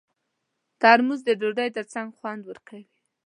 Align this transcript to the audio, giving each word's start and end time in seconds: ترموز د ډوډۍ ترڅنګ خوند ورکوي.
ترموز 0.81 1.19
د 1.25 1.29
ډوډۍ 1.39 1.69
ترڅنګ 1.77 2.07
خوند 2.17 2.41
ورکوي. 2.45 2.85